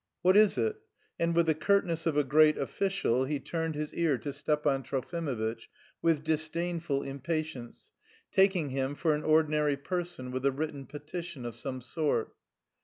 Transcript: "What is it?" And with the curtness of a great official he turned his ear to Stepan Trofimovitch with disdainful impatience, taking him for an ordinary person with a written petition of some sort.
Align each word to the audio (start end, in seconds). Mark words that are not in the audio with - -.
"What 0.23 0.35
is 0.35 0.57
it?" 0.57 0.77
And 1.19 1.35
with 1.35 1.45
the 1.45 1.53
curtness 1.53 2.07
of 2.07 2.17
a 2.17 2.23
great 2.23 2.57
official 2.57 3.25
he 3.25 3.39
turned 3.39 3.75
his 3.75 3.93
ear 3.93 4.17
to 4.17 4.33
Stepan 4.33 4.81
Trofimovitch 4.81 5.69
with 6.01 6.23
disdainful 6.23 7.03
impatience, 7.03 7.91
taking 8.31 8.71
him 8.71 8.95
for 8.95 9.13
an 9.13 9.21
ordinary 9.23 9.77
person 9.77 10.31
with 10.31 10.43
a 10.43 10.51
written 10.51 10.87
petition 10.87 11.45
of 11.45 11.53
some 11.55 11.81
sort. 11.81 12.33